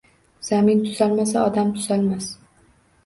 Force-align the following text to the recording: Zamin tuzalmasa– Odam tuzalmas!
Zamin 0.47 0.79
tuzalmasa– 0.87 1.43
Odam 1.51 1.71
tuzalmas! 1.79 2.31